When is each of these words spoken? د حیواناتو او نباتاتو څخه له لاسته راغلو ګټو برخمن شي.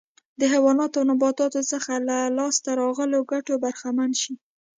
د 0.39 0.41
حیواناتو 0.53 0.97
او 0.99 1.07
نباتاتو 1.11 1.61
څخه 1.71 1.91
له 2.09 2.17
لاسته 2.37 2.69
راغلو 2.81 3.19
ګټو 3.31 3.53
برخمن 3.63 4.11
شي. 4.21 4.33